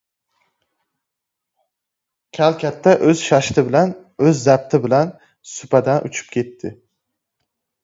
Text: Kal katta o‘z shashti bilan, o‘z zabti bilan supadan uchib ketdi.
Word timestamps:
Kal 2.37 2.57
katta 2.63 2.95
o‘z 3.11 3.21
shashti 3.27 3.65
bilan, 3.69 3.93
o‘z 4.25 4.33
zabti 4.47 4.81
bilan 4.89 5.15
supadan 5.55 6.11
uchib 6.11 6.35
ketdi. 6.39 6.75